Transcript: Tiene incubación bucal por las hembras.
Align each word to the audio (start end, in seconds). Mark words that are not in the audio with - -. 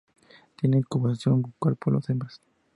Tiene 0.55 0.77
incubación 0.79 1.43
bucal 1.43 1.75
por 1.75 1.93
las 1.93 2.09
hembras. 2.09 2.41